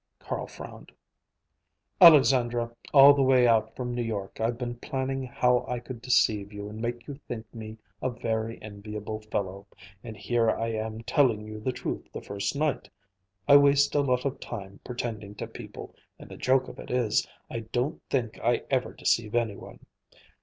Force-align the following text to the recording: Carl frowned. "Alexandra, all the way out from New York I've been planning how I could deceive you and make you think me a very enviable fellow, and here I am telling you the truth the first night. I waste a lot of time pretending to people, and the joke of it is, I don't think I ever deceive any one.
Carl 0.17 0.47
frowned. 0.47 0.91
"Alexandra, 2.01 2.71
all 2.91 3.13
the 3.13 3.21
way 3.21 3.45
out 3.45 3.75
from 3.75 3.93
New 3.93 4.01
York 4.01 4.39
I've 4.41 4.57
been 4.57 4.77
planning 4.79 5.21
how 5.27 5.63
I 5.67 5.77
could 5.77 6.01
deceive 6.01 6.51
you 6.51 6.67
and 6.69 6.81
make 6.81 7.05
you 7.07 7.19
think 7.27 7.45
me 7.53 7.77
a 8.01 8.09
very 8.09 8.57
enviable 8.63 9.19
fellow, 9.21 9.67
and 10.03 10.17
here 10.17 10.49
I 10.49 10.69
am 10.69 11.01
telling 11.01 11.45
you 11.45 11.59
the 11.59 11.71
truth 11.71 12.07
the 12.11 12.19
first 12.23 12.55
night. 12.55 12.89
I 13.47 13.57
waste 13.57 13.93
a 13.93 14.01
lot 14.01 14.25
of 14.25 14.39
time 14.39 14.79
pretending 14.83 15.35
to 15.35 15.45
people, 15.45 15.93
and 16.17 16.31
the 16.31 16.35
joke 16.37 16.67
of 16.67 16.79
it 16.79 16.89
is, 16.89 17.27
I 17.51 17.59
don't 17.59 18.01
think 18.09 18.39
I 18.39 18.63
ever 18.71 18.93
deceive 18.93 19.35
any 19.35 19.55
one. 19.55 19.85